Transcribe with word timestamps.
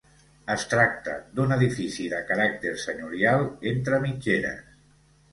Es 0.51 0.63
tracta 0.69 1.11
d'un 1.39 1.51
edifici 1.55 2.05
de 2.13 2.21
caràcter 2.31 2.71
senyorial, 2.85 3.45
entre 3.73 4.01
mitgeres. 4.07 4.65